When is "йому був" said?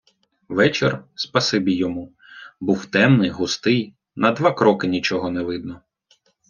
1.75-2.85